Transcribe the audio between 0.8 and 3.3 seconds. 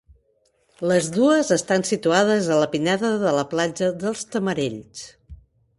Les dues estan situades a la pineda